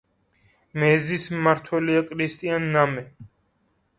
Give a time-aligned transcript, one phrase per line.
[0.83, 3.07] მეზის მმართველია კრისტიან ნამე.